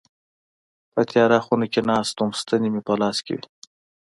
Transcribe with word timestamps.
په 0.93 1.01
تياره 1.11 1.39
خونه 1.45 1.65
کي 1.73 1.81
ناست 1.89 2.15
وم 2.17 2.31
ستني 2.41 2.69
مي 2.73 2.81
په 2.87 2.93
لاس 3.01 3.17
کي 3.25 3.33
وي. 3.37 3.45